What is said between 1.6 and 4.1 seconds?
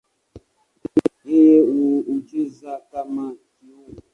hucheza kama kiungo.